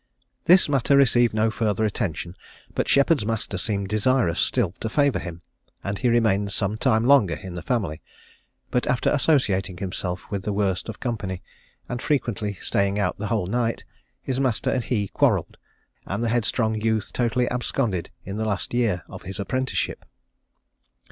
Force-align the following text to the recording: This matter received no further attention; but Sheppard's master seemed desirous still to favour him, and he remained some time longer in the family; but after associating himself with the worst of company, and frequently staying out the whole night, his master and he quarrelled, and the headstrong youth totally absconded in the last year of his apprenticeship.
This 0.45 0.67
matter 0.67 0.97
received 0.97 1.35
no 1.35 1.51
further 1.51 1.85
attention; 1.85 2.35
but 2.73 2.87
Sheppard's 2.87 3.23
master 3.23 3.59
seemed 3.59 3.89
desirous 3.89 4.39
still 4.39 4.71
to 4.79 4.89
favour 4.89 5.19
him, 5.19 5.43
and 5.83 5.99
he 5.99 6.09
remained 6.09 6.51
some 6.53 6.75
time 6.75 7.05
longer 7.05 7.35
in 7.35 7.53
the 7.53 7.61
family; 7.61 8.01
but 8.71 8.87
after 8.87 9.11
associating 9.11 9.77
himself 9.77 10.21
with 10.31 10.41
the 10.41 10.53
worst 10.53 10.89
of 10.89 10.99
company, 10.99 11.43
and 11.87 12.01
frequently 12.01 12.55
staying 12.55 12.97
out 12.97 13.19
the 13.19 13.27
whole 13.27 13.45
night, 13.45 13.85
his 14.23 14.39
master 14.39 14.71
and 14.71 14.85
he 14.85 15.07
quarrelled, 15.07 15.55
and 16.07 16.23
the 16.23 16.29
headstrong 16.29 16.81
youth 16.81 17.13
totally 17.13 17.47
absconded 17.51 18.09
in 18.25 18.37
the 18.37 18.45
last 18.45 18.73
year 18.73 19.03
of 19.07 19.21
his 19.21 19.39
apprenticeship. 19.39 20.03